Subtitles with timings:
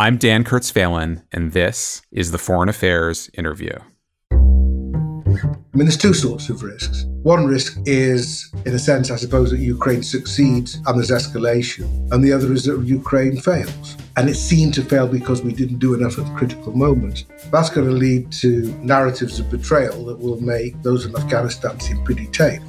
[0.00, 3.74] I'm Dan Kurtz-Phelan, and this is the Foreign Affairs Interview.
[5.72, 7.04] I mean, there's two sorts of risks.
[7.22, 12.24] One risk is, in a sense, I suppose, that Ukraine succeeds and there's escalation, and
[12.24, 13.96] the other is that Ukraine fails.
[14.16, 17.26] And it seemed to fail because we didn't do enough at the critical moment.
[17.52, 22.02] That's going to lead to narratives of betrayal that will make those in Afghanistan seem
[22.02, 22.64] pretty tame.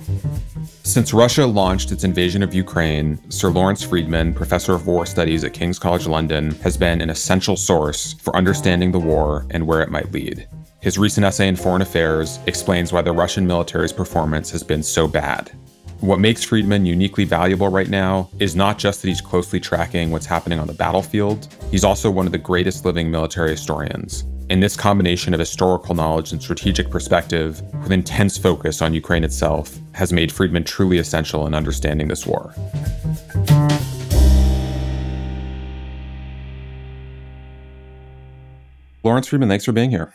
[0.84, 5.54] Since Russia launched its invasion of Ukraine, Sir Lawrence Freedman, professor of war studies at
[5.54, 9.90] King's College London, has been an essential source for understanding the war and where it
[9.90, 10.48] might lead.
[10.82, 15.08] His recent essay in Foreign Affairs explains why the Russian military's performance has been so
[15.08, 15.52] bad.
[16.00, 20.26] What makes Freedman uniquely valuable right now is not just that he's closely tracking what's
[20.26, 24.24] happening on the battlefield, he's also one of the greatest living military historians.
[24.50, 29.78] And this combination of historical knowledge and strategic perspective, with intense focus on Ukraine itself,
[29.92, 32.56] has made Freedman truly essential in understanding this war.
[39.04, 40.12] Lawrence Freedman, thanks for being here.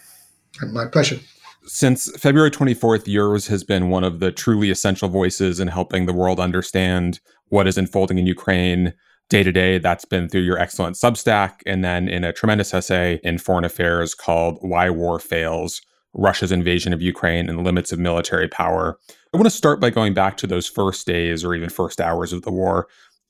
[0.62, 1.18] My pleasure.
[1.64, 6.12] Since February 24th, yours has been one of the truly essential voices in helping the
[6.12, 7.18] world understand
[7.48, 8.94] what is unfolding in Ukraine
[9.28, 9.78] day to day.
[9.78, 14.14] That's been through your excellent Substack, and then in a tremendous essay in Foreign Affairs
[14.14, 15.80] called Why War Fails
[16.14, 18.98] Russia's Invasion of Ukraine and the Limits of Military Power.
[19.34, 22.32] I want to start by going back to those first days or even first hours
[22.32, 22.86] of the war.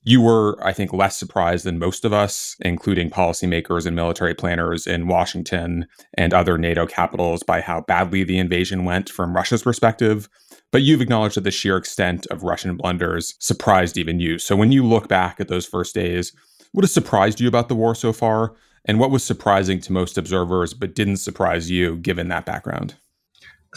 [0.07, 4.87] You were, I think, less surprised than most of us, including policymakers and military planners
[4.87, 10.29] in Washington and other NATO capitals, by how badly the invasion went from Russia's perspective.
[10.71, 14.39] But you've acknowledged that the sheer extent of Russian blunders surprised even you.
[14.39, 16.31] So when you look back at those first days,
[16.71, 18.55] what has surprised you about the war so far?
[18.85, 22.95] And what was surprising to most observers but didn't surprise you given that background?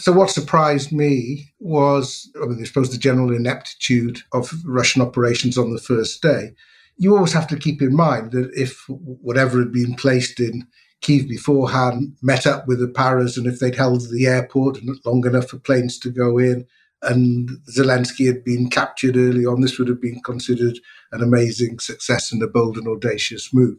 [0.01, 5.59] So, what surprised me was, I mean, I suppose the general ineptitude of Russian operations
[5.59, 6.53] on the first day.
[6.97, 10.65] You always have to keep in mind that if whatever had been placed in
[11.01, 15.49] Kiev beforehand met up with the paras, and if they'd held the airport long enough
[15.49, 16.65] for planes to go in,
[17.03, 20.79] and Zelensky had been captured early on, this would have been considered
[21.11, 23.77] an amazing success and a bold and audacious move.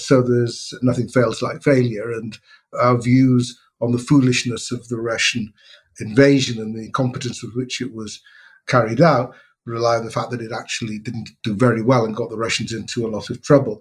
[0.00, 2.36] So there's nothing fails like failure, and
[2.80, 5.52] our views on the foolishness of the Russian
[6.00, 8.20] invasion and the incompetence with which it was
[8.66, 9.34] carried out
[9.66, 12.72] rely on the fact that it actually didn't do very well and got the Russians
[12.72, 13.80] into a lot of trouble.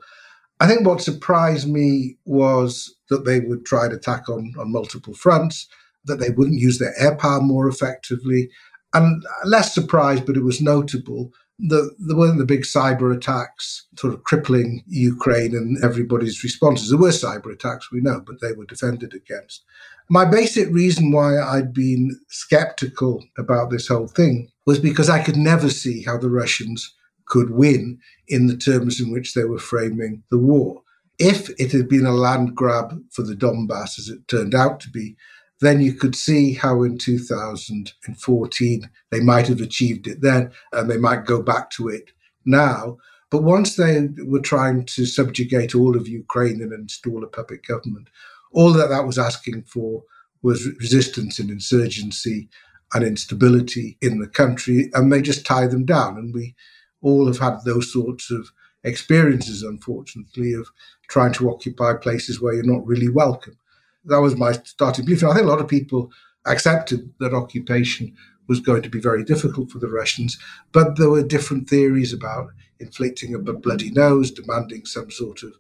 [0.60, 5.14] I think what surprised me was that they would try to attack on, on multiple
[5.14, 5.68] fronts,
[6.06, 8.50] that they wouldn't use their air power more effectively.
[8.94, 14.14] And less surprised, but it was notable the, there weren't the big cyber attacks sort
[14.14, 16.90] of crippling Ukraine and everybody's responses.
[16.90, 19.64] There were cyber attacks, we know, but they were defended against.
[20.10, 25.36] My basic reason why I'd been skeptical about this whole thing was because I could
[25.36, 30.24] never see how the Russians could win in the terms in which they were framing
[30.32, 30.82] the war.
[31.20, 34.90] If it had been a land grab for the Donbass, as it turned out to
[34.90, 35.16] be,
[35.62, 40.98] then you could see how in 2014 they might have achieved it then and they
[40.98, 42.12] might go back to it
[42.46, 42.98] now.
[43.30, 48.10] But once they were trying to subjugate all of Ukraine and install a puppet government,
[48.52, 50.04] all that that was asking for
[50.42, 52.50] was resistance and insurgency
[52.94, 56.18] and instability in the country, and they just tie them down.
[56.18, 56.56] And we
[57.02, 58.52] all have had those sorts of
[58.84, 60.70] experiences, unfortunately, of
[61.08, 63.59] trying to occupy places where you're not really welcome.
[64.06, 65.22] That was my starting belief.
[65.22, 66.12] And I think a lot of people
[66.46, 68.16] accepted that occupation
[68.48, 70.38] was going to be very difficult for the Russians,
[70.72, 72.50] but there were different theories about
[72.80, 75.54] inflicting a bloody nose, demanding some sort of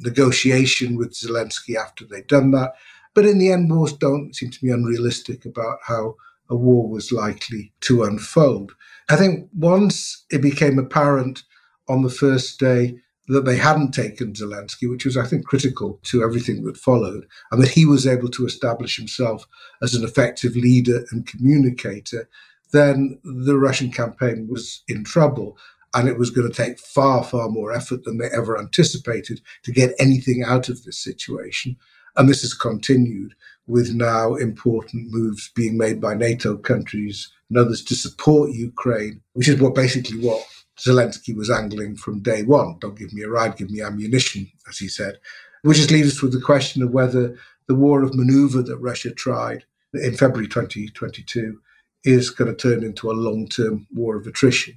[0.00, 2.72] negotiation with Zelensky after they'd done that.
[3.14, 6.16] But in the end, wars don't seem to be unrealistic about how
[6.48, 8.72] a war was likely to unfold.
[9.08, 11.44] I think once it became apparent
[11.88, 12.98] on the first day
[13.28, 17.62] that they hadn't taken Zelensky, which was, I think, critical to everything that followed, and
[17.62, 19.46] that he was able to establish himself
[19.80, 22.28] as an effective leader and communicator,
[22.72, 25.56] then the Russian campaign was in trouble.
[25.94, 29.72] And it was going to take far, far more effort than they ever anticipated to
[29.72, 31.76] get anything out of this situation.
[32.16, 33.34] And this has continued
[33.66, 39.48] with now important moves being made by NATO countries and others to support Ukraine, which
[39.48, 40.42] is what basically what
[40.84, 42.76] Zelensky was angling from day one.
[42.80, 45.18] Don't give me a ride, give me ammunition, as he said.
[45.62, 47.36] Which just leaves us with the question of whether
[47.68, 49.64] the war of maneuver that Russia tried
[49.94, 51.60] in February 2022
[52.04, 54.74] is going to turn into a long term war of attrition.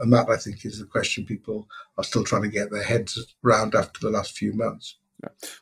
[0.00, 1.68] And that, I think, is the question people
[1.98, 4.96] are still trying to get their heads around after the last few months.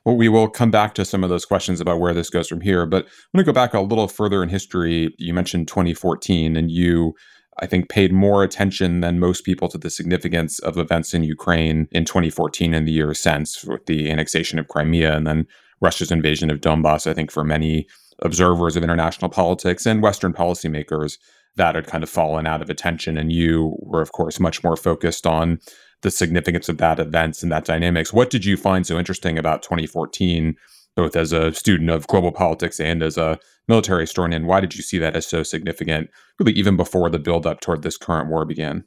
[0.05, 2.61] Well, we will come back to some of those questions about where this goes from
[2.61, 2.87] here.
[2.87, 5.15] But I'm going to go back a little further in history.
[5.19, 7.15] You mentioned 2014, and you
[7.61, 11.89] I think, paid more attention than most people to the significance of events in Ukraine
[11.93, 15.47] in 2014 and the years since, with the annexation of Crimea and then
[15.81, 17.07] Russia's invasion of Donbass.
[17.07, 17.87] I think for many
[18.21, 21.19] observers of international politics and Western policymakers,
[21.57, 23.19] that had kind of fallen out of attention.
[23.19, 25.59] And you were, of course, much more focused on
[26.03, 28.13] the significance of that events and that dynamics.
[28.13, 30.55] What did you find so interesting about 2014,
[30.97, 33.39] both as a student of global politics and as a
[33.69, 34.47] military historian?
[34.47, 37.97] Why did you see that as so significant, really, even before the buildup toward this
[37.97, 38.85] current war began?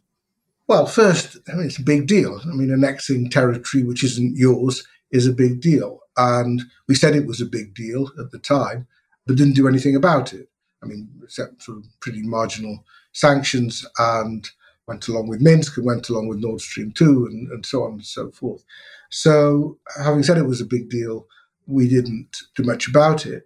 [0.67, 2.39] Well, first, I mean, it's a big deal.
[2.43, 5.99] I mean, annexing territory which isn't yours is a big deal.
[6.17, 8.87] And we said it was a big deal at the time,
[9.25, 10.49] but didn't do anything about it.
[10.81, 12.83] I mean, except for pretty marginal
[13.13, 14.49] sanctions and
[14.87, 17.93] went along with Minsk and went along with Nord Stream 2 and, and so on
[17.93, 18.63] and so forth.
[19.09, 21.27] So, having said it was a big deal,
[21.67, 23.45] we didn't do much about it.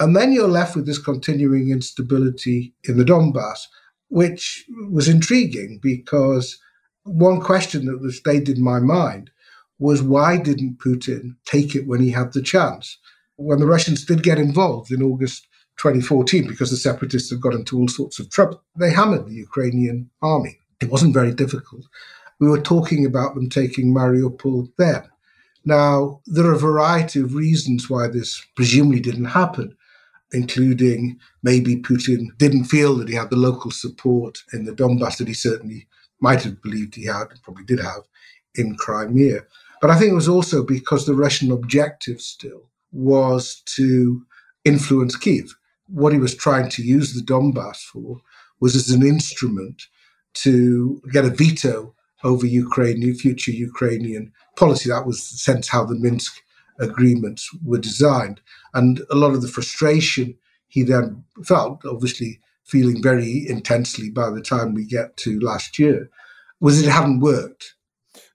[0.00, 3.66] And then you're left with this continuing instability in the Donbass,
[4.08, 6.58] which was intriguing because
[7.02, 9.30] one question that stayed in my mind
[9.78, 12.98] was why didn't Putin take it when he had the chance?
[13.36, 15.46] When the Russians did get involved in August
[15.78, 20.10] 2014, because the separatists had got into all sorts of trouble, they hammered the Ukrainian
[20.22, 20.58] army.
[20.80, 21.84] It wasn't very difficult.
[22.40, 25.02] We were talking about them taking Mariupol then.
[25.68, 29.76] Now, there are a variety of reasons why this presumably didn't happen,
[30.32, 35.28] including maybe Putin didn't feel that he had the local support in the Donbass that
[35.28, 35.86] he certainly
[36.22, 38.04] might have believed he had, probably did have,
[38.54, 39.40] in Crimea.
[39.82, 44.24] But I think it was also because the Russian objective still was to
[44.64, 45.54] influence Kiev.
[45.86, 48.22] What he was trying to use the Donbass for
[48.58, 49.82] was as an instrument
[50.44, 51.94] to get a veto
[52.24, 54.88] over Ukrainian future Ukrainian policy.
[54.88, 56.42] That was the sense how the Minsk
[56.80, 58.40] agreements were designed.
[58.74, 60.36] And a lot of the frustration
[60.68, 66.10] he then felt, obviously feeling very intensely by the time we get to last year,
[66.60, 67.74] was it hadn't worked.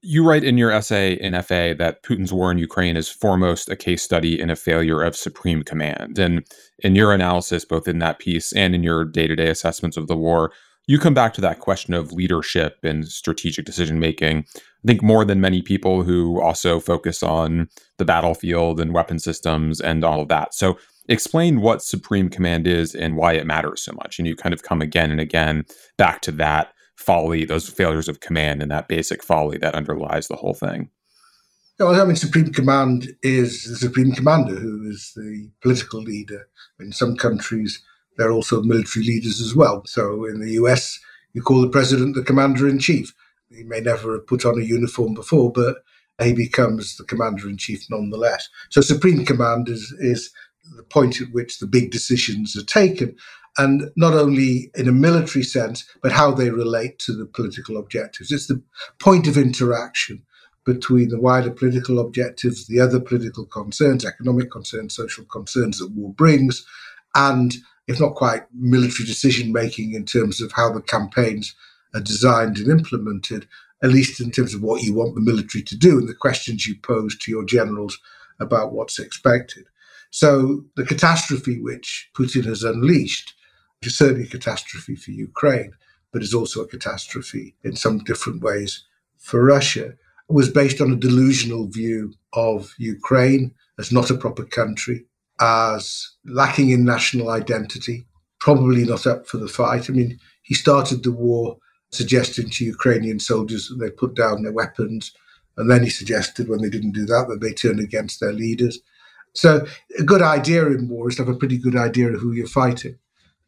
[0.02, 3.76] You write in your essay in FA that Putin's war in Ukraine is foremost a
[3.76, 6.20] case study in a failure of supreme command.
[6.20, 6.46] And
[6.80, 10.08] in your analysis, both in that piece and in your day to day assessments of
[10.08, 10.52] the war,
[10.88, 14.46] you come back to that question of leadership and strategic decision making.
[14.56, 19.80] I think more than many people who also focus on the battlefield and weapon systems
[19.80, 20.54] and all of that.
[20.54, 20.78] So,
[21.10, 24.20] explain what Supreme Command is and why it matters so much.
[24.20, 25.66] And you kind of come again and again
[25.98, 30.36] back to that folly, those failures of command, and that basic folly that underlies the
[30.36, 30.90] whole thing.
[31.80, 36.48] Well, I mean, Supreme Command is the Supreme Commander, who is the political leader.
[36.80, 37.84] In some countries,
[38.18, 39.83] they're also military leaders as well.
[39.86, 41.00] So in the US,
[41.33, 43.13] you call the president the commander in chief.
[43.50, 45.77] He may never have put on a uniform before, but
[46.21, 48.50] he becomes the commander in chief nonetheless.
[48.69, 50.31] So supreme command is, is
[50.75, 53.15] the point at which the big decisions are taken.
[53.57, 58.31] And not only in a military sense, but how they relate to the political objectives.
[58.31, 58.62] It's the
[59.00, 60.24] point of interaction
[60.65, 66.13] between the wider political objectives, the other political concerns, economic concerns, social concerns that war
[66.13, 66.65] brings,
[67.15, 67.54] and
[67.88, 71.56] if not quite military decision making in terms of how the campaigns
[71.94, 73.48] are designed and implemented,
[73.84, 76.66] at least in terms of what you want the military to do and the questions
[76.66, 77.98] you pose to your generals
[78.40, 79.66] about what's expected.
[80.10, 83.34] So the catastrophe which Putin has unleashed
[83.82, 85.74] is certainly a catastrophe for Ukraine,
[86.12, 88.86] but is also a catastrophe in some different ways
[89.18, 89.94] for Russia,
[90.30, 95.06] was based on a delusional view of Ukraine as not a proper country,
[95.40, 98.06] as lacking in national identity,
[98.40, 99.90] probably not up for the fight.
[99.90, 101.58] I mean, he started the war
[101.92, 105.13] suggesting to Ukrainian soldiers that they put down their weapons.
[105.58, 108.80] And then he suggested when they didn't do that, that they turn against their leaders.
[109.34, 109.66] So
[109.98, 112.48] a good idea in war is to have a pretty good idea of who you're
[112.48, 112.98] fighting.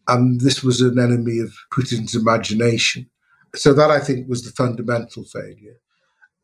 [0.08, 3.10] And this was an enemy of Putin's imagination.
[3.56, 5.80] So that I think was the fundamental failure.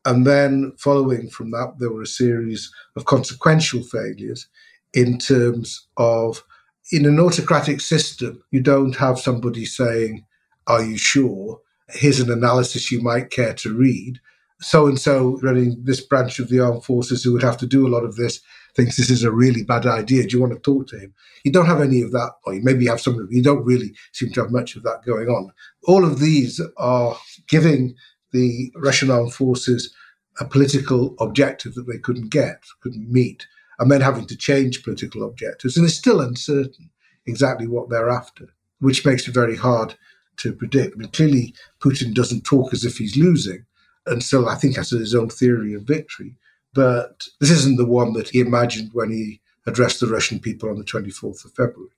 [0.04, 4.48] And then following from that, there were a series of consequential failures
[4.94, 6.44] in terms of
[6.90, 10.24] in an autocratic system, you don't have somebody saying,
[10.66, 11.60] Are you sure?
[11.88, 14.20] Here's an analysis you might care to read.
[14.60, 17.86] So and so running this branch of the armed forces who would have to do
[17.86, 18.40] a lot of this
[18.76, 20.22] thinks this is a really bad idea.
[20.22, 21.12] Do you want to talk to him?
[21.44, 24.30] You don't have any of that, or maybe you have some, you don't really seem
[24.32, 25.52] to have much of that going on.
[25.86, 27.16] All of these are
[27.48, 27.94] giving
[28.32, 29.92] the Russian armed forces
[30.40, 33.46] a political objective that they couldn't get, couldn't meet
[33.82, 35.76] and then having to change political objectives.
[35.76, 36.88] And it's still uncertain
[37.26, 38.46] exactly what they're after,
[38.78, 39.96] which makes it very hard
[40.36, 40.94] to predict.
[40.94, 43.66] I mean, clearly, Putin doesn't talk as if he's losing,
[44.06, 46.36] and still, I think, has his own theory of victory.
[46.72, 50.78] But this isn't the one that he imagined when he addressed the Russian people on
[50.78, 51.90] the 24th of February.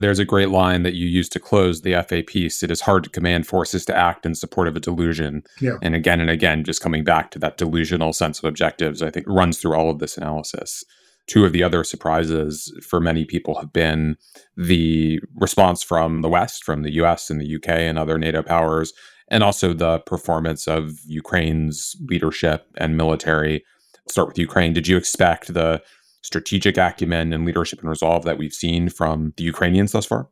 [0.00, 2.62] There's a great line that you used to close the FA piece.
[2.62, 5.42] It is hard to command forces to act in support of a delusion.
[5.60, 5.76] Yeah.
[5.82, 9.26] And again and again, just coming back to that delusional sense of objectives, I think
[9.28, 10.84] runs through all of this analysis.
[11.26, 14.16] Two of the other surprises for many people have been
[14.56, 18.94] the response from the West, from the US and the UK and other NATO powers,
[19.28, 23.64] and also the performance of Ukraine's leadership and military.
[24.08, 24.72] Start with Ukraine.
[24.72, 25.82] Did you expect the
[26.22, 30.28] strategic acumen and leadership and resolve that we've seen from the Ukrainians thus far?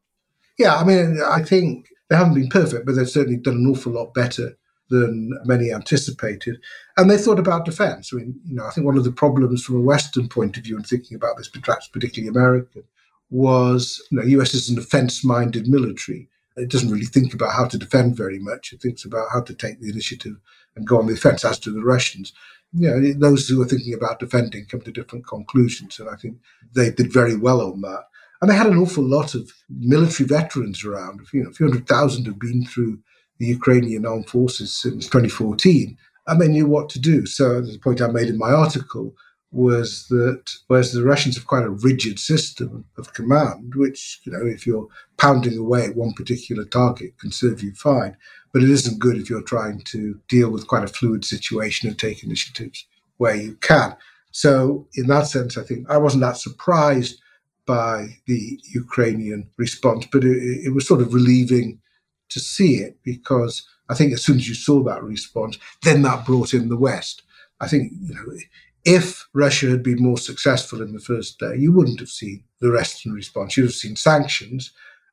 [0.59, 3.93] Yeah, I mean, I think they haven't been perfect, but they've certainly done an awful
[3.93, 4.57] lot better
[4.91, 6.59] than many anticipated.
[6.97, 8.11] And they thought about defense.
[8.13, 10.65] I mean, you know, I think one of the problems from a Western point of
[10.65, 12.85] view and thinking about this, perhaps particularly American,
[13.31, 16.29] was, you know, US is an offense minded military.
[16.59, 18.73] It doesn't really think about how to defend very much.
[18.73, 20.37] It thinks about how to take the initiative
[20.77, 22.33] and go on the offense, as do the Russians
[22.73, 25.99] you know, those who are thinking about defending come to different conclusions.
[25.99, 26.39] And I think
[26.75, 28.05] they did very well on that.
[28.41, 31.21] And they had an awful lot of military veterans around.
[31.33, 33.01] You know, a few hundred thousand have been through
[33.39, 35.97] the Ukrainian armed forces since 2014,
[36.27, 37.27] and they knew what to do.
[37.27, 39.15] So the point I made in my article
[39.51, 44.45] was that whereas the Russians have quite a rigid system of command, which, you know,
[44.45, 48.17] if you're pounding away at one particular target can serve you fine,
[48.53, 51.99] but it isn't good if you're trying to deal with quite a fluid situation and
[51.99, 52.87] take initiatives
[53.17, 53.97] where you can.
[54.31, 57.21] So, in that sense, I think I wasn't that surprised
[57.67, 60.37] by the Ukrainian response, but it,
[60.67, 61.81] it was sort of relieving
[62.31, 66.27] to see it because I think as soon as you saw that response, then that
[66.27, 67.23] brought in the West.
[67.61, 68.23] I think, you know,
[68.89, 72.73] if Russia had been more successful in the first day, you wouldn't have seen the
[72.73, 73.57] Western response.
[73.57, 74.73] You'd have seen sanctions.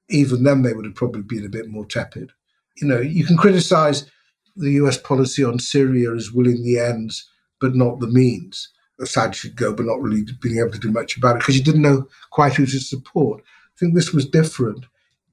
[0.09, 2.31] Even then, they would have probably been a bit more tepid
[2.77, 4.09] you know, you can criticize
[4.55, 7.29] the US policy on Syria as willing the ends
[7.61, 8.69] but not the means.
[8.99, 11.63] Assad should go, but not really being able to do much about it because you
[11.63, 13.41] didn't know quite who to support.
[13.41, 14.85] I think this was different,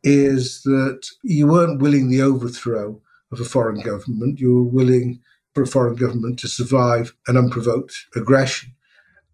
[0.02, 3.00] is that you weren't willing the overthrow
[3.32, 4.40] of a foreign government.
[4.40, 5.20] You were willing
[5.54, 8.73] for a foreign government to survive an unprovoked aggression.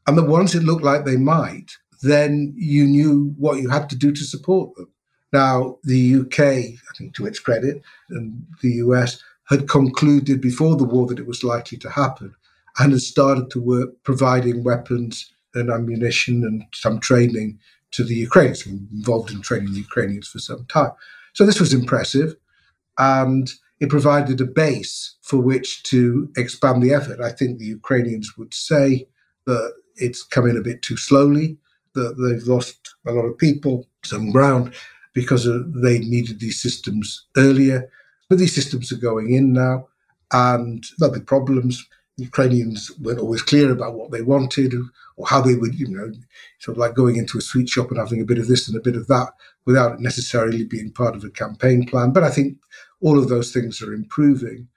[0.07, 1.73] And that once it looked like they might,
[2.03, 4.91] then you knew what you had to do to support them.
[5.33, 10.85] Now, the UK, I think to its credit, and the US had concluded before the
[10.85, 12.35] war that it was likely to happen
[12.79, 17.59] and had started to work providing weapons and ammunition and some training
[17.91, 20.93] to the Ukrainians, involved in training the Ukrainians for some time.
[21.33, 22.37] So this was impressive.
[22.99, 27.21] And it provided a base for which to expand the effort.
[27.21, 29.07] I think the Ukrainians would say
[29.47, 31.59] that it's come in a bit too slowly,
[31.95, 34.75] that they've lost a lot of people, some ground,
[35.15, 37.91] because they needed these systems earlier.
[38.29, 39.89] But these systems are going in now,
[40.33, 41.85] and there'll be problems.
[42.19, 44.75] Ukrainians weren't always clear about what they wanted
[45.17, 46.13] or how they would, you know,
[46.59, 48.77] sort of like going into a sweet shop and having a bit of this and
[48.77, 49.31] a bit of that
[49.67, 52.13] without necessarily being part of a campaign plan.
[52.13, 52.59] But I think
[53.01, 54.69] all of those things are improving.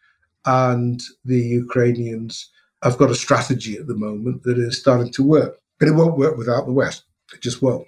[0.45, 2.49] And the Ukrainians
[2.83, 5.59] have got a strategy at the moment that is starting to work.
[5.79, 7.03] But it won't work without the West.
[7.33, 7.87] It just won't.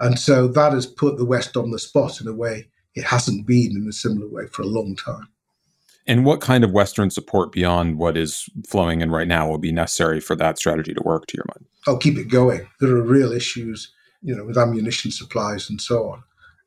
[0.00, 3.46] And so that has put the West on the spot in a way it hasn't
[3.46, 5.28] been in a similar way for a long time.
[6.06, 9.72] And what kind of Western support beyond what is flowing in right now will be
[9.72, 11.66] necessary for that strategy to work, to your mind?
[11.86, 12.66] I'll keep it going.
[12.80, 16.24] There are real issues, you know, with ammunition supplies and so on.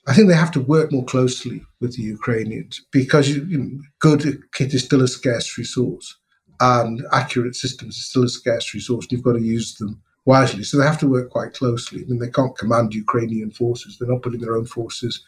[0.07, 4.43] I think they have to work more closely with the Ukrainians because you know, good
[4.53, 6.15] kit is still a scarce resource
[6.59, 9.05] and accurate systems is still a scarce resource.
[9.05, 10.63] And you've got to use them wisely.
[10.63, 12.01] So they have to work quite closely.
[12.01, 13.97] I mean, they can't command Ukrainian forces.
[13.97, 15.23] They're not putting their own forces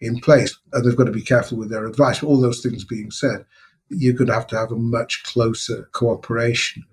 [0.00, 0.58] in place.
[0.72, 2.22] And they've got to be careful with their advice.
[2.22, 3.44] All those things being said,
[3.88, 6.84] you're going to have to have a much closer cooperation.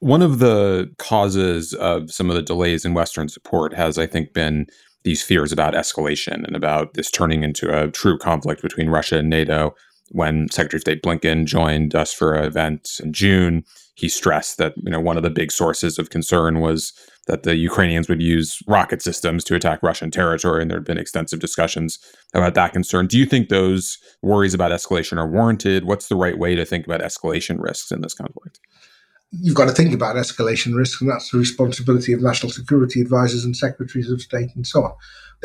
[0.00, 4.32] One of the causes of some of the delays in Western support has, I think,
[4.32, 4.66] been
[5.04, 9.30] these fears about escalation and about this turning into a true conflict between Russia and
[9.30, 9.74] NATO.
[10.10, 14.74] When Secretary of State Blinken joined us for an event in June, he stressed that
[14.76, 16.92] you know one of the big sources of concern was
[17.26, 20.98] that the Ukrainians would use rocket systems to attack Russian territory, and there had been
[20.98, 21.98] extensive discussions
[22.34, 23.06] about that concern.
[23.06, 25.84] Do you think those worries about escalation are warranted?
[25.84, 28.60] What's the right way to think about escalation risks in this conflict?
[29.40, 33.44] You've got to think about escalation risks, and that's the responsibility of national security advisors
[33.44, 34.94] and secretaries of state and so on.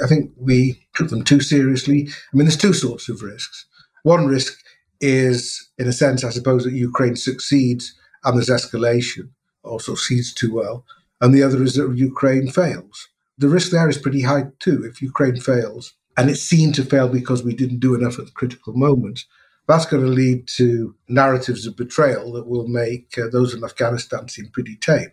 [0.04, 2.08] I think we took them too seriously.
[2.08, 3.66] I mean, there's two sorts of risks.
[4.04, 4.58] One risk
[5.02, 7.94] is, in a sense, I suppose, that Ukraine succeeds
[8.24, 9.30] and there's escalation,
[9.64, 10.86] or succeeds too well.
[11.22, 13.10] And the other is that Ukraine fails.
[13.38, 14.84] The risk there is pretty high too.
[14.84, 18.32] If Ukraine fails, and it seemed to fail because we didn't do enough at the
[18.32, 19.26] critical moments,
[19.70, 24.28] that's going to lead to narratives of betrayal that will make uh, those in Afghanistan
[24.28, 25.12] seem pretty tame.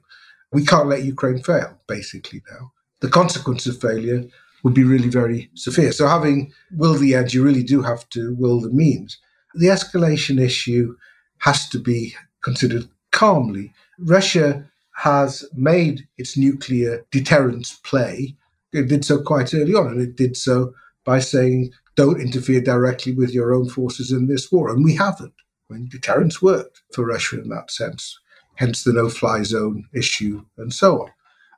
[0.51, 2.73] We can't let Ukraine fail, basically, now.
[3.01, 4.25] The consequence of failure
[4.65, 5.93] would be really very severe.
[5.93, 9.19] So having will the end, you really do have to will the means.
[9.55, 10.97] The escalation issue
[11.41, 13.75] has to be considered calmly.
[13.99, 18.35] Russia has made its nuclear deterrence play.
[18.73, 20.73] It did so quite early on, and it did so
[21.05, 24.71] by saying, don't interfere directly with your own forces in this war.
[24.71, 25.35] And we haven't.
[25.69, 28.19] I mean, deterrence worked for Russia in that sense,
[28.55, 31.11] hence the no fly zone issue and so on.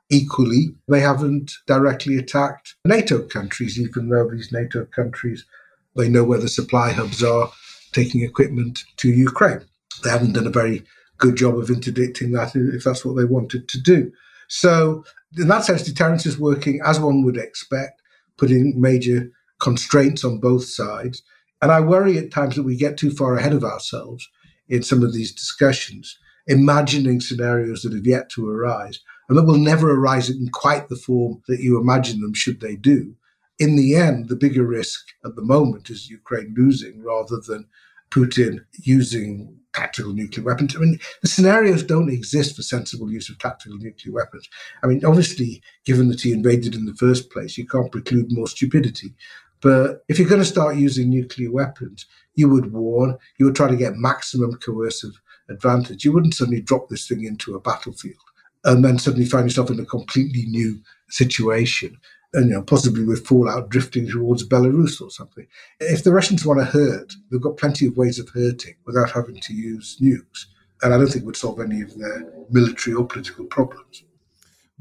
[0.09, 5.45] Equally, they haven't directly attacked NATO countries, even though these NATO countries,
[5.95, 7.51] they know where the supply hubs are,
[7.91, 9.61] taking equipment to Ukraine.
[10.03, 10.83] They haven't done a very
[11.19, 14.11] good job of interdicting that if that's what they wanted to do.
[14.47, 15.03] So,
[15.37, 18.01] in that sense, deterrence is working as one would expect,
[18.37, 21.23] putting major constraints on both sides.
[21.61, 24.27] And I worry at times that we get too far ahead of ourselves
[24.67, 28.99] in some of these discussions, imagining scenarios that have yet to arise
[29.29, 32.75] and that will never arise in quite the form that you imagine them should they
[32.75, 33.15] do.
[33.59, 37.67] In the end, the bigger risk at the moment is Ukraine losing rather than
[38.09, 40.75] Putin using tactical nuclear weapons.
[40.75, 44.49] I mean, the scenarios don't exist for sensible use of tactical nuclear weapons.
[44.83, 48.47] I mean, obviously, given that he invaded in the first place, you can't preclude more
[48.47, 49.13] stupidity.
[49.61, 53.67] But if you're going to start using nuclear weapons, you would warn, you would try
[53.67, 56.05] to get maximum coercive advantage.
[56.05, 58.15] You wouldn't suddenly drop this thing into a battlefield
[58.63, 61.97] and then suddenly find yourself in a completely new situation
[62.33, 65.47] and you know, possibly with fallout drifting towards Belarus or something.
[65.79, 69.39] If the Russians want to hurt, they've got plenty of ways of hurting without having
[69.39, 70.45] to use nukes.
[70.81, 74.03] And I don't think it would solve any of their military or political problems.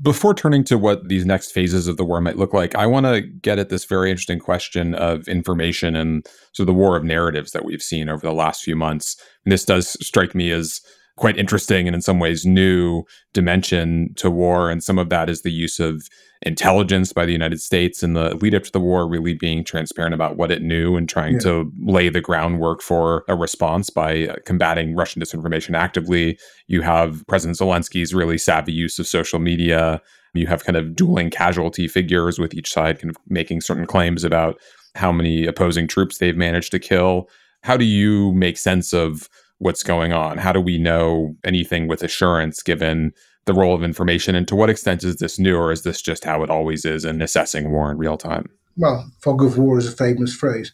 [0.01, 3.07] Before turning to what these next phases of the war might look like, I want
[3.07, 7.51] to get at this very interesting question of information and so the war of narratives
[7.51, 9.17] that we've seen over the last few months.
[9.45, 10.81] And this does strike me as
[11.19, 13.03] quite interesting and in some ways new
[13.35, 14.71] dimension to war.
[14.71, 16.09] And some of that is the use of
[16.43, 20.15] intelligence by the United States in the lead up to the war, really being transparent
[20.15, 21.41] about what it knew and trying yeah.
[21.41, 26.39] to lay the groundwork for a response by uh, combating Russian disinformation actively.
[26.69, 30.01] You have President Zelensky's really savvy use of social media.
[30.35, 34.23] You have kind of dueling casualty figures with each side kind of making certain claims
[34.23, 34.61] about
[34.95, 37.29] how many opposing troops they've managed to kill.
[37.63, 39.29] How do you make sense of
[39.59, 40.39] what's going on?
[40.39, 43.13] How do we know anything with assurance given
[43.47, 44.35] the role of information?
[44.35, 47.05] And to what extent is this new, or is this just how it always is
[47.05, 48.47] in assessing war in real time?
[48.77, 50.73] Well, fog of war is a famous phrase.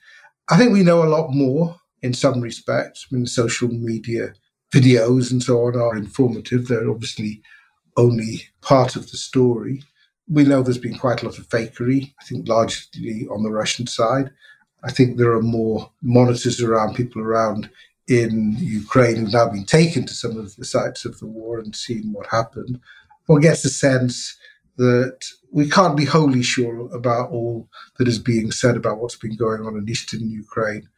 [0.51, 3.07] I think we know a lot more in some respects.
[3.11, 4.35] I mean, social media
[4.70, 6.66] videos and so on are informative.
[6.66, 7.42] They're obviously
[7.97, 9.83] only part of the story.
[10.29, 13.87] We know there's been quite a lot of fakery, I think largely on the Russian
[13.87, 14.31] side.
[14.83, 17.70] I think there are more monitors around, people around
[18.09, 21.75] in Ukraine who've now been taken to some of the sites of the war and
[21.75, 22.81] seen what happened,
[23.27, 24.37] one gets the sense
[24.77, 29.37] that we can't be wholly sure about all that is being said about what's been
[29.37, 30.88] going on in eastern Ukraine,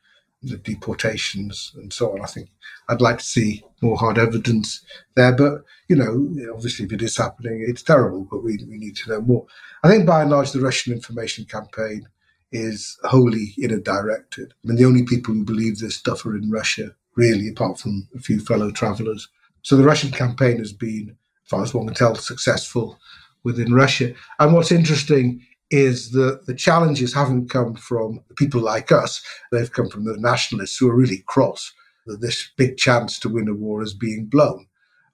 [0.42, 2.22] the deportations and so on.
[2.22, 2.48] I think
[2.88, 5.32] I'd like to see more hard evidence there.
[5.32, 9.10] But, you know, obviously if it is happening, it's terrible, but we, we need to
[9.10, 9.46] know more.
[9.84, 12.08] I think by and large, the Russian information campaign
[12.52, 14.52] is wholly inner directed.
[14.64, 18.08] I mean, the only people who believe this stuff are in Russia, really, apart from
[18.14, 19.28] a few fellow travelers.
[19.62, 22.98] So the Russian campaign has been, as far as one can tell, successful
[23.44, 24.14] within Russia.
[24.38, 29.88] And what's interesting is that the challenges haven't come from people like us, they've come
[29.88, 31.72] from the nationalists who are really cross
[32.06, 34.66] that this big chance to win a war is being blown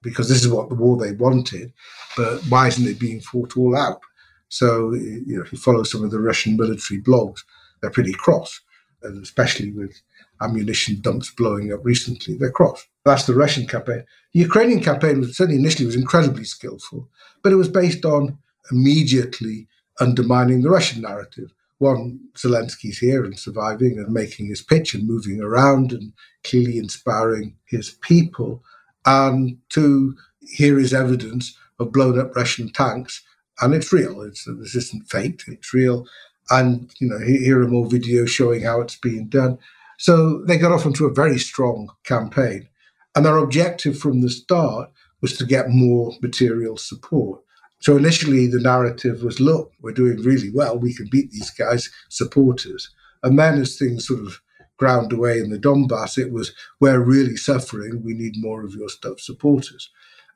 [0.03, 1.73] because this is what the war they wanted,
[2.17, 4.01] but why isn't it being fought all out?
[4.53, 7.41] So, you know, if you follow some of the Russian military blogs,
[7.81, 8.61] they're pretty cross,
[9.03, 10.03] and especially with
[10.43, 12.87] ammunition dumps blowing up recently, they're cross.
[13.07, 14.05] That's the Russian campaign.
[14.35, 17.09] The Ukrainian campaign was certainly initially was incredibly skillful,
[17.43, 18.37] but it was based on
[18.71, 21.51] immediately undermining the Russian narrative.
[21.79, 26.13] One, Zelensky's here and surviving and making his pitch and moving around and
[26.45, 28.63] clearly inspiring his people.
[29.07, 30.15] And two,
[30.47, 33.23] here is evidence of blown up Russian tanks
[33.61, 34.23] and it's real.
[34.23, 35.43] It's this isn't fake.
[35.47, 36.07] It's real.
[36.51, 39.59] And you know, here are more videos showing how it's being done.
[39.99, 42.69] So they got off into a very strong campaign,
[43.15, 47.41] and their objective from the start was to get more material support.
[47.81, 50.79] So initially, the narrative was, "Look, we're doing really well.
[50.79, 52.91] We can beat these guys, supporters."
[53.23, 54.41] And then, as things sort of
[54.77, 58.03] ground away in the Donbass, it was, "We're really suffering.
[58.03, 59.91] We need more of your stuff, supporters."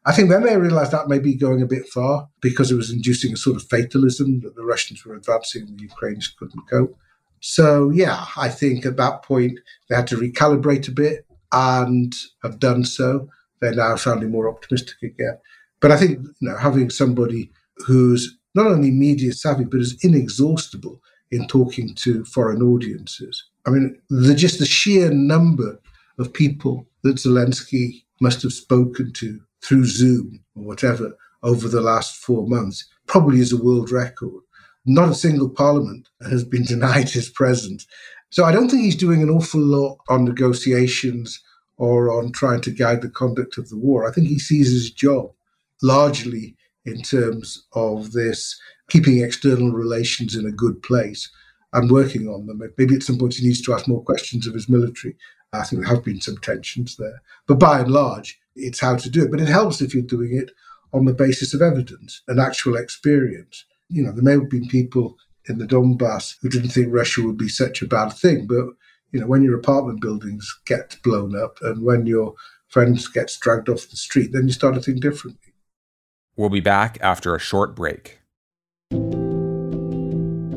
[0.07, 2.91] I think then they realized that may be going a bit far because it was
[2.91, 6.97] inducing a sort of fatalism that the Russians were advancing and the Ukrainians couldn't cope.
[7.41, 12.15] So, yeah, I think at that point they had to recalibrate a bit and
[12.45, 13.29] have done so.
[13.61, 15.39] They're now sounding more optimistic again.
[15.81, 21.03] But I think you know, having somebody who's not only media savvy, but is inexhaustible
[21.31, 23.45] in talking to foreign audiences.
[23.67, 25.81] I mean, the, just the sheer number
[26.19, 32.17] of people that Zelensky must have spoken to through Zoom or whatever over the last
[32.17, 34.43] four months probably is a world record.
[34.85, 37.87] Not a single parliament has been denied his presence.
[38.31, 41.43] So I don't think he's doing an awful lot on negotiations
[41.79, 44.09] or on trying to guide the conduct of the war.
[44.09, 45.31] I think he sees his job
[45.83, 51.31] largely in terms of this keeping external relations in a good place
[51.73, 52.63] and working on them.
[52.79, 55.17] Maybe at some point he needs to ask more questions of his military.
[55.53, 57.23] I think there have been some tensions there.
[57.47, 59.31] But by and large, it's how to do it.
[59.31, 60.51] But it helps if you're doing it
[60.93, 63.65] on the basis of evidence and actual experience.
[63.89, 65.17] You know, there may have been people
[65.49, 68.67] in the Donbass who didn't think Russia would be such a bad thing, but
[69.13, 72.35] you know, when your apartment buildings get blown up and when your
[72.69, 75.53] friends get dragged off the street, then you start to think differently.
[76.37, 78.19] We'll be back after a short break.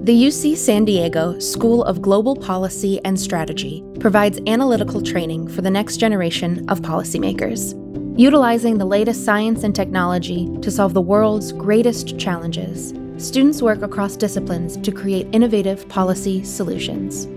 [0.09, 5.69] The UC San Diego School of Global Policy and Strategy provides analytical training for the
[5.69, 7.75] next generation of policymakers.
[8.17, 12.91] Utilizing the latest science and technology to solve the world's greatest challenges,
[13.23, 17.27] students work across disciplines to create innovative policy solutions.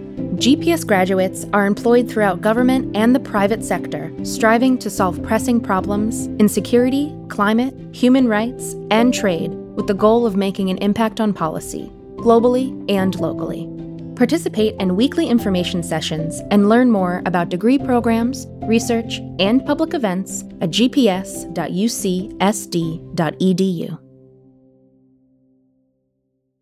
[0.41, 6.25] GPS graduates are employed throughout government and the private sector, striving to solve pressing problems
[6.41, 11.35] in security, climate, human rights, and trade with the goal of making an impact on
[11.35, 13.69] policy, globally and locally.
[14.17, 20.43] Participate in weekly information sessions and learn more about degree programs, research, and public events
[20.61, 21.49] at gps.ucsd.edu.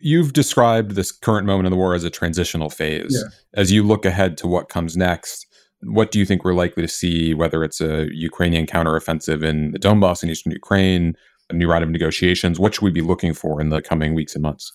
[0.03, 3.15] You've described this current moment in the war as a transitional phase.
[3.15, 3.29] Yeah.
[3.61, 5.47] As you look ahead to what comes next,
[5.83, 9.79] what do you think we're likely to see, whether it's a Ukrainian counteroffensive in the
[9.79, 11.15] Donbass in eastern Ukraine,
[11.51, 12.59] a new round of negotiations?
[12.59, 14.73] What should we be looking for in the coming weeks and months?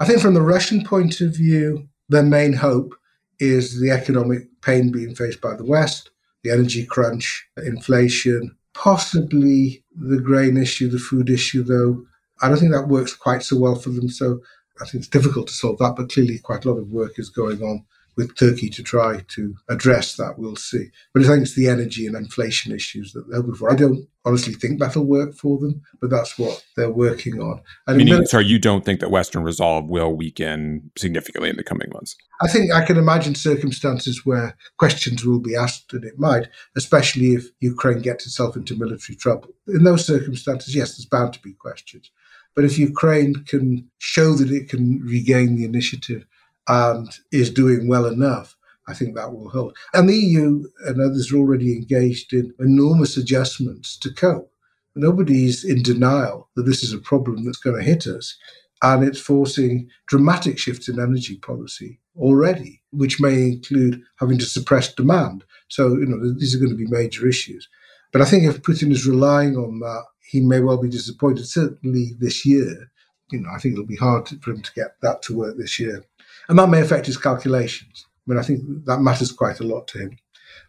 [0.00, 2.94] I think from the Russian point of view, their main hope
[3.38, 6.10] is the economic pain being faced by the West,
[6.42, 12.02] the energy crunch, inflation, possibly the grain issue, the food issue, though.
[12.40, 14.08] I don't think that works quite so well for them.
[14.08, 14.40] So
[14.80, 17.28] I think it's difficult to solve that, but clearly quite a lot of work is
[17.28, 17.84] going on
[18.16, 20.38] with Turkey to try to address that.
[20.38, 20.90] We'll see.
[21.12, 23.72] But I think it's the energy and inflation issues that they're hoping for.
[23.72, 27.62] I don't honestly think that'll work for them, but that's what they're working on.
[27.86, 31.88] And Meaning, sorry, you don't think that Western resolve will weaken significantly in the coming
[31.92, 32.16] months?
[32.42, 37.34] I think I can imagine circumstances where questions will be asked, and it might, especially
[37.34, 39.50] if Ukraine gets itself into military trouble.
[39.68, 42.10] In those circumstances, yes, there's bound to be questions.
[42.54, 46.26] But if Ukraine can show that it can regain the initiative
[46.70, 48.56] and is doing well enough,
[48.86, 49.76] I think that will hold.
[49.92, 54.52] And the EU and others are already engaged in enormous adjustments to cope.
[54.94, 58.36] Nobody's in denial that this is a problem that's going to hit us.
[58.82, 64.94] And it's forcing dramatic shifts in energy policy already, which may include having to suppress
[64.94, 65.44] demand.
[65.68, 67.68] So, you know, these are going to be major issues.
[68.12, 71.46] But I think if Putin is relying on that, he may well be disappointed.
[71.46, 72.90] Certainly this year,
[73.32, 75.78] you know, I think it'll be hard for him to get that to work this
[75.78, 76.04] year.
[76.50, 78.06] And that may affect his calculations.
[78.26, 80.16] I mean, I think that matters quite a lot to him.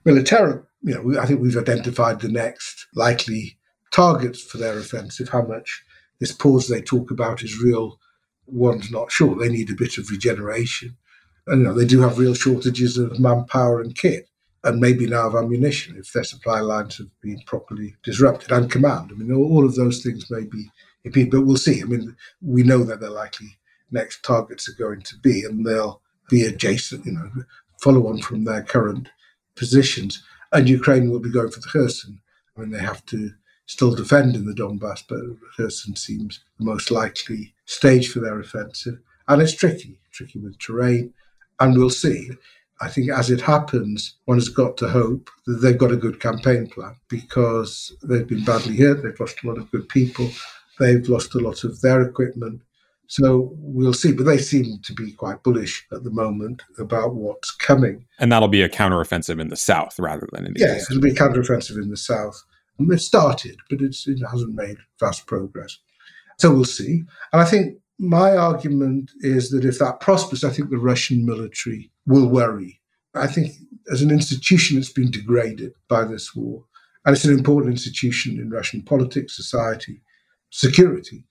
[0.05, 3.57] Militarily, you know, I think we've identified the next likely
[3.91, 5.29] targets for their offensive.
[5.29, 5.83] How much
[6.19, 7.99] this pause they talk about is real,
[8.45, 9.35] one's not sure.
[9.35, 10.97] They need a bit of regeneration.
[11.47, 14.29] And, you know, they do have real shortages of manpower and kit,
[14.63, 19.09] and maybe now of ammunition if their supply lines have been properly disrupted and command.
[19.11, 20.69] I mean, all of those things may be
[21.03, 21.81] impeded, but we'll see.
[21.81, 23.57] I mean, we know that they're likely
[23.91, 27.29] next targets are going to be, and they'll be adjacent, you know,
[27.81, 29.09] follow on from their current
[29.55, 30.23] positions.
[30.51, 32.21] And Ukraine will be going for the Kherson.
[32.55, 33.31] I mean, they have to
[33.65, 35.19] still defend in the Donbass, but
[35.55, 38.99] Kherson seems the most likely stage for their offensive.
[39.27, 41.13] And it's tricky, tricky with terrain,
[41.59, 42.31] and we'll see.
[42.81, 46.19] I think as it happens, one has got to hope that they've got a good
[46.19, 49.03] campaign plan because they've been badly hit.
[49.03, 50.29] They've lost a lot of good people.
[50.79, 52.61] They've lost a lot of their equipment.
[53.11, 54.13] So we'll see.
[54.13, 58.05] But they seem to be quite bullish at the moment about what's coming.
[58.19, 60.89] And that'll be a counteroffensive in the south rather than in the yeah, east.
[60.89, 62.41] it'll be a counteroffensive in the south.
[62.79, 63.97] And it started, but it
[64.31, 65.77] hasn't made fast progress.
[66.39, 67.03] So we'll see.
[67.33, 71.91] And I think my argument is that if that prospers, I think the Russian military
[72.07, 72.79] will worry.
[73.13, 73.51] I think
[73.91, 76.63] as an institution, it's been degraded by this war.
[77.03, 80.01] And it's an important institution in Russian politics, society,
[80.49, 81.25] security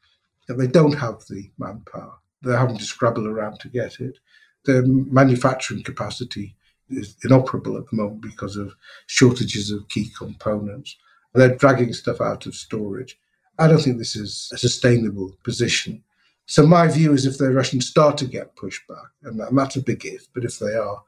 [0.59, 2.15] they don't have the manpower.
[2.43, 4.19] They're having to scrabble around to get it.
[4.65, 6.57] Their manufacturing capacity
[6.89, 8.75] is inoperable at the moment because of
[9.07, 10.97] shortages of key components.
[11.35, 13.19] They're dragging stuff out of storage.
[13.59, 16.03] I don't think this is a sustainable position.
[16.47, 19.83] So my view is if the Russians start to get pushed back, and that's a
[19.83, 21.03] big if, but if they are,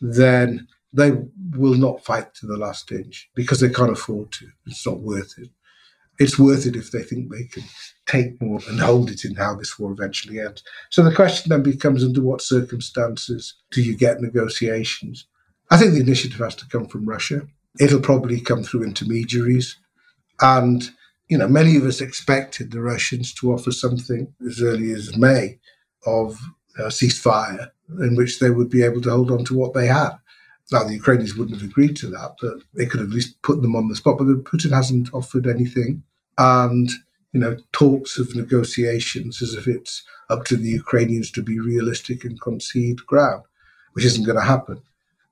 [0.00, 1.12] then they
[1.56, 4.48] will not fight to the last inch because they can't afford to.
[4.66, 5.48] It's not worth it.
[6.18, 7.64] It's worth it if they think they can
[8.06, 10.62] take more and hold it in how this war eventually ends.
[10.90, 15.26] So the question then becomes under what circumstances do you get negotiations?
[15.70, 17.42] I think the initiative has to come from Russia.
[17.80, 19.78] It'll probably come through intermediaries.
[20.40, 20.90] And,
[21.28, 25.58] you know, many of us expected the Russians to offer something as early as May
[26.04, 26.38] of
[26.78, 27.70] a ceasefire
[28.00, 30.12] in which they would be able to hold on to what they had.
[30.70, 33.76] Now, the Ukrainians wouldn't have agreed to that, but they could at least put them
[33.76, 34.18] on the spot.
[34.18, 36.02] But Putin hasn't offered anything.
[36.38, 36.88] And,
[37.32, 42.24] you know, talks of negotiations as if it's up to the Ukrainians to be realistic
[42.24, 43.42] and concede ground,
[43.92, 44.80] which isn't going to happen.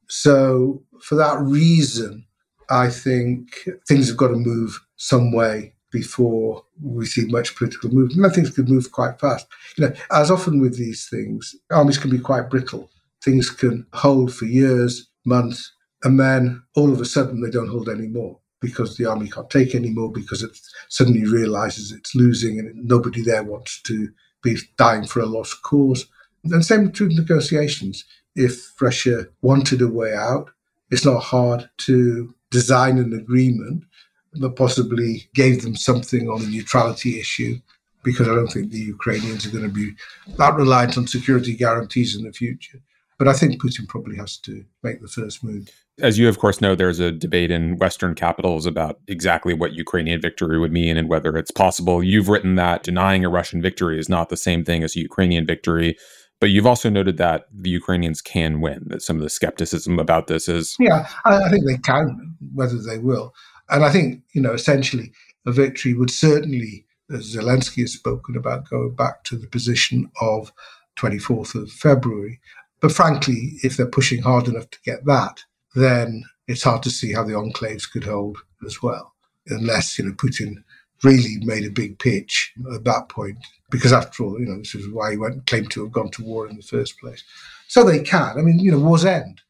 [0.09, 2.27] So, for that reason,
[2.69, 8.25] I think things have got to move some way before we see much political movement.
[8.25, 9.47] And things could move quite fast.
[9.77, 12.91] You know, as often with these things, armies can be quite brittle.
[13.23, 17.89] Things can hold for years, months, and then all of a sudden they don't hold
[17.89, 23.23] anymore because the army can't take anymore because it suddenly realizes it's losing and nobody
[23.23, 24.09] there wants to
[24.43, 26.07] be dying for a lost cause.
[26.45, 28.05] And same true negotiations
[28.35, 30.51] if Russia wanted a way out,
[30.91, 33.85] it's not hard to design an agreement
[34.33, 37.59] that possibly gave them something on the neutrality issue,
[38.03, 39.93] because I don't think the Ukrainians are going to be
[40.39, 42.79] that reliant on security guarantees in the future.
[43.21, 45.69] But I think Putin probably has to make the first move.
[46.01, 50.23] As you, of course, know, there's a debate in Western capitals about exactly what Ukrainian
[50.23, 52.03] victory would mean and whether it's possible.
[52.03, 55.45] You've written that denying a Russian victory is not the same thing as a Ukrainian
[55.45, 55.99] victory.
[56.41, 58.85] But you've also noted that the Ukrainians can win.
[58.87, 62.79] That some of the skepticism about this is yeah, I, I think they can, whether
[62.79, 63.35] they will.
[63.69, 65.13] And I think you know, essentially,
[65.45, 70.55] a victory would certainly, as Zelensky has spoken about, going back to the position of
[71.01, 72.41] 24th of February.
[72.81, 77.13] But frankly, if they're pushing hard enough to get that, then it's hard to see
[77.13, 79.15] how the enclaves could hold as well,
[79.47, 80.65] unless you know Putin
[81.03, 83.39] really made a big pitch at that point,
[83.71, 86.23] because after all, you know, this is why he went claimed to have gone to
[86.23, 87.23] war in the first place.
[87.69, 88.37] So they can.
[88.37, 89.41] I mean, you know, wars end.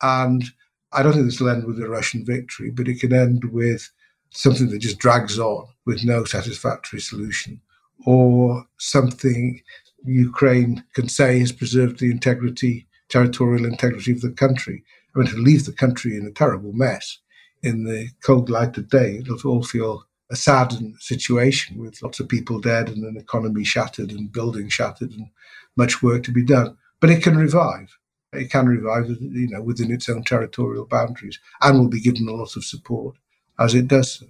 [0.00, 0.44] And
[0.92, 3.90] I don't think this will end with a Russian victory, but it can end with
[4.30, 7.60] something that just drags on with no satisfactory solution,
[8.06, 9.60] or something
[10.04, 14.84] Ukraine can say has preserved the integrity, territorial integrity of the country.
[15.14, 17.18] I mean, to leave the country in a terrible mess
[17.62, 22.28] in the cold light of day, it'll all feel a saddened situation with lots of
[22.28, 25.28] people dead and an economy shattered and buildings shattered and
[25.76, 26.76] much work to be done.
[27.00, 27.96] But it can revive.
[28.32, 32.32] It can revive, you know, within its own territorial boundaries, and will be given a
[32.32, 33.16] lot of support
[33.58, 34.26] as it does so.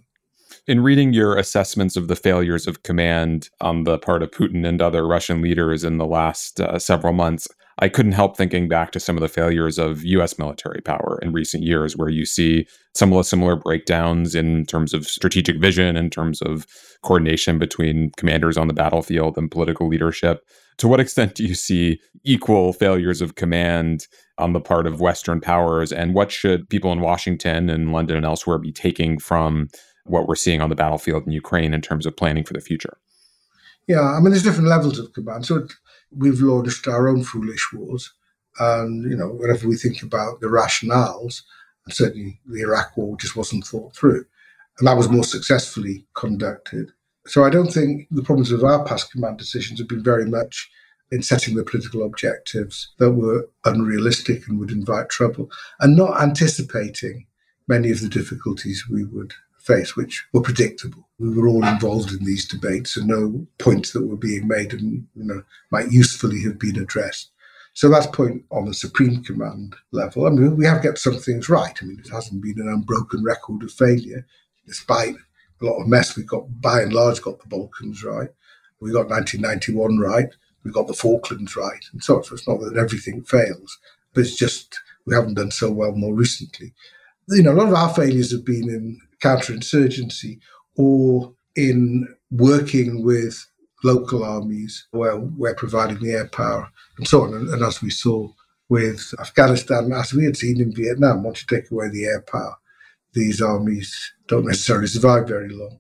[0.67, 4.81] In reading your assessments of the failures of command on the part of Putin and
[4.81, 7.47] other Russian leaders in the last uh, several months,
[7.81, 11.35] I couldn't help thinking back to some of the failures of US military power in
[11.35, 15.99] recent years, where you see some of the similar breakdowns in terms of strategic vision,
[15.99, 16.67] in terms of
[17.03, 20.47] coordination between commanders on the battlefield and political leadership.
[20.79, 24.07] To what extent do you see equal failures of command
[24.39, 25.93] on the part of Western powers?
[25.93, 29.69] And what should people in Washington and London and elsewhere be taking from
[30.05, 32.97] what we're seeing on the battlefield in Ukraine in terms of planning for the future?
[33.87, 35.47] Yeah, I mean, there's different levels of command.
[35.47, 35.67] So
[36.17, 38.13] we've launched our own foolish wars.
[38.59, 41.43] And, you know, whenever we think about the rationales,
[41.85, 44.25] and certainly the Iraq war just wasn't thought through.
[44.79, 46.93] And that was more successfully conducted.
[47.27, 50.71] So I don't think the problems of our past command decisions have been very much
[51.11, 57.27] in setting the political objectives that were unrealistic and would invite trouble, and not anticipating
[57.69, 59.35] many of the difficulties we would
[59.65, 61.09] face, which were predictable.
[61.19, 65.07] We were all involved in these debates, and no points that were being made and
[65.15, 67.31] you know might usefully have been addressed.
[67.73, 70.27] So that's point on the Supreme Command level.
[70.27, 71.77] I mean, we have got some things right.
[71.83, 74.25] I mean, it hasn't been an unbroken record of failure,
[74.67, 75.17] despite
[75.61, 76.17] a lot of mess.
[76.17, 78.29] We've got, by and large, got the Balkans right.
[78.81, 80.29] We got 1991 right.
[80.63, 82.25] We've got the Falklands right, and so on.
[82.25, 83.79] So it's not that everything fails,
[84.13, 86.73] but it's just we haven't done so well more recently.
[87.29, 90.41] You know, a lot of our failures have been in counterinsurgency
[90.77, 93.47] or in working with
[93.83, 97.35] local armies where we're providing the air power and so on.
[97.35, 98.29] And, and, as we saw
[98.69, 102.57] with Afghanistan, as we had seen in Vietnam, once you take away the air power,
[103.15, 105.79] these armies don't necessarily survive very long.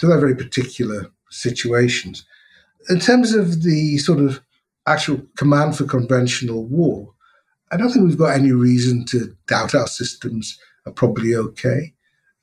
[0.00, 2.24] So they're very particular situations.
[2.88, 4.42] In terms of the sort of
[4.86, 7.14] actual command for conventional war,
[7.72, 11.92] I don't think we've got any reason to doubt our systems are probably okay.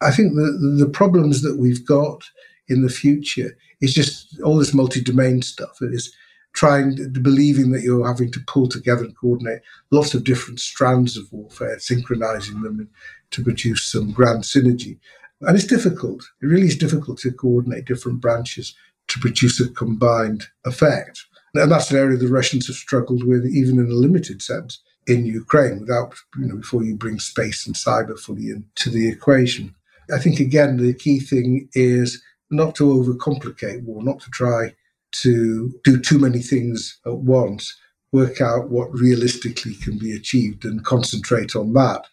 [0.01, 2.23] I think the, the problems that we've got
[2.67, 5.81] in the future is just all this multi-domain stuff.
[5.81, 6.13] It is
[6.53, 11.31] trying, believing that you're having to pull together and coordinate lots of different strands of
[11.31, 12.89] warfare, synchronizing them
[13.31, 14.99] to produce some grand synergy.
[15.41, 16.23] And it's difficult.
[16.41, 18.75] It really is difficult to coordinate different branches
[19.07, 21.25] to produce a combined effect.
[21.53, 25.25] And that's an area the Russians have struggled with, even in a limited sense, in
[25.25, 29.75] Ukraine, without, you know, before you bring space and cyber fully into the equation.
[30.13, 34.75] I think, again, the key thing is not to overcomplicate war, not to try
[35.23, 37.77] to do too many things at once,
[38.11, 42.05] work out what realistically can be achieved and concentrate on that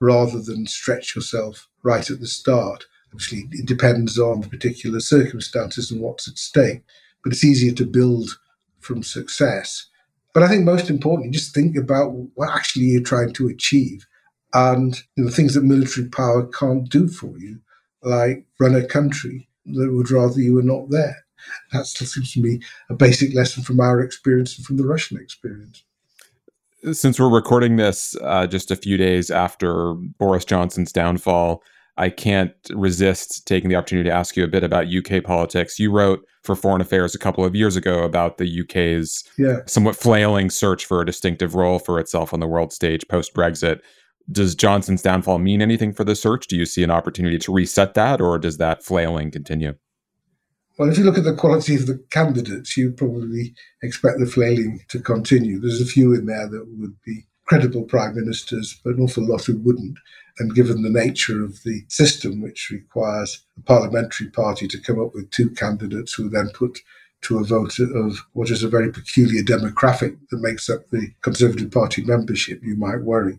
[0.00, 2.84] rather than stretch yourself right at the start.
[3.12, 6.82] Obviously, it depends on the particular circumstances and what's at stake,
[7.22, 8.30] but it's easier to build
[8.80, 9.86] from success.
[10.34, 14.06] But I think most importantly, just think about what actually you're trying to achieve
[14.54, 17.60] and you know, things that military power can't do for you,
[18.02, 21.16] like run a country that would rather you were not there.
[21.72, 25.18] That still seems to me a basic lesson from our experience and from the Russian
[25.18, 25.82] experience.
[26.92, 31.62] Since we're recording this uh, just a few days after Boris Johnson's downfall,
[31.96, 35.78] I can't resist taking the opportunity to ask you a bit about UK politics.
[35.78, 39.58] You wrote for Foreign Affairs a couple of years ago about the UK's yeah.
[39.66, 43.80] somewhat flailing search for a distinctive role for itself on the world stage post Brexit.
[44.30, 46.46] Does Johnson's downfall mean anything for the search?
[46.46, 49.74] Do you see an opportunity to reset that, or does that flailing continue?
[50.78, 54.80] Well, if you look at the quality of the candidates, you probably expect the flailing
[54.88, 55.60] to continue.
[55.60, 59.44] There's a few in there that would be credible prime ministers, but an awful lot
[59.44, 59.98] who wouldn't.
[60.38, 65.14] And given the nature of the system, which requires a parliamentary party to come up
[65.14, 66.78] with two candidates who are then put
[67.22, 71.70] to a vote of what is a very peculiar demographic that makes up the Conservative
[71.70, 73.38] Party membership, you might worry.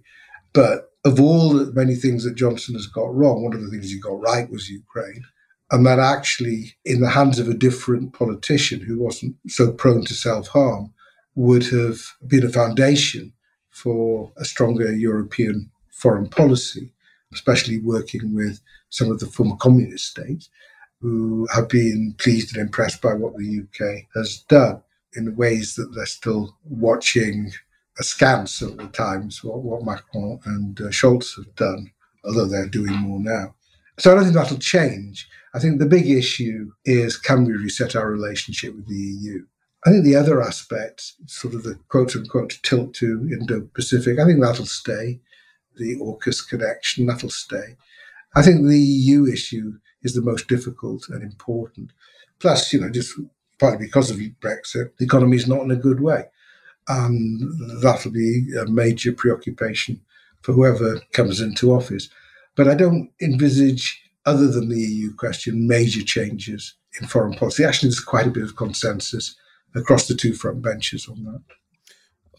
[0.53, 3.91] But of all the many things that Johnson has got wrong, one of the things
[3.91, 5.23] he got right was Ukraine.
[5.71, 10.13] And that actually, in the hands of a different politician who wasn't so prone to
[10.13, 10.93] self harm,
[11.35, 13.33] would have been a foundation
[13.73, 16.91] for a stronger European foreign policy,
[17.33, 20.49] especially working with some of the former communist states
[21.01, 24.81] who have been pleased and impressed by what the UK has done
[25.15, 27.51] in ways that they're still watching
[27.99, 31.91] askance at the times what, what Macron and uh, Scholz have done,
[32.23, 33.53] although they're doing more now.
[33.99, 35.27] So I don't think that'll change.
[35.53, 39.45] I think the big issue is can we reset our relationship with the EU?
[39.85, 44.25] I think the other aspect, sort of the quote unquote tilt to Indo Pacific, I
[44.25, 45.19] think that'll stay.
[45.75, 47.75] The AUKUS connection, that'll stay.
[48.35, 51.91] I think the EU issue is the most difficult and important.
[52.39, 53.19] Plus, you know, just
[53.59, 56.25] partly because of Brexit, the economy is not in a good way.
[56.87, 57.41] And
[57.81, 60.01] that'll be a major preoccupation
[60.41, 62.09] for whoever comes into office.
[62.55, 67.63] But I don't envisage, other than the EU question, major changes in foreign policy.
[67.63, 69.35] Actually, there's quite a bit of consensus
[69.75, 71.41] across the two front benches on that.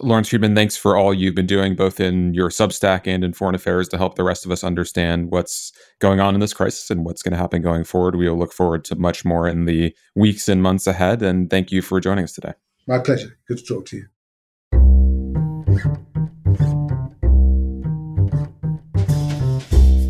[0.00, 3.54] Lawrence Freedman, thanks for all you've been doing, both in your Substack and in Foreign
[3.54, 7.04] Affairs, to help the rest of us understand what's going on in this crisis and
[7.04, 8.16] what's going to happen going forward.
[8.16, 11.22] We will look forward to much more in the weeks and months ahead.
[11.22, 12.54] And thank you for joining us today.
[12.88, 13.38] My pleasure.
[13.46, 14.06] Good to talk to you.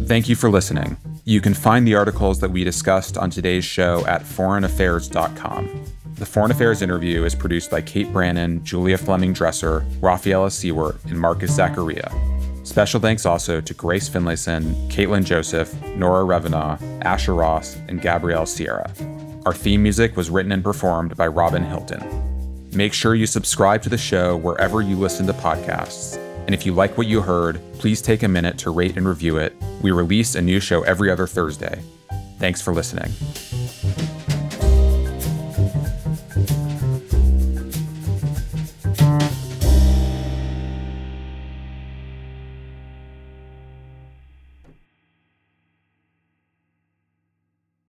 [0.07, 0.97] Thank you for listening.
[1.25, 5.94] You can find the articles that we discussed on today's show at foreignaffairs.com.
[6.17, 11.19] The Foreign Affairs interview is produced by Kate Brannen, Julia Fleming Dresser, Rafaela Seward, and
[11.19, 12.09] Marcus Zacharia.
[12.63, 18.93] Special thanks also to Grace Finlayson, Caitlin Joseph, Nora Revenant, Asher Ross, and Gabrielle Sierra.
[19.45, 22.71] Our theme music was written and performed by Robin Hilton.
[22.73, 26.17] Make sure you subscribe to the show wherever you listen to podcasts.
[26.47, 29.37] And if you like what you heard, please take a minute to rate and review
[29.37, 29.53] it.
[29.83, 31.83] We release a new show every other Thursday.
[32.39, 33.13] Thanks for listening.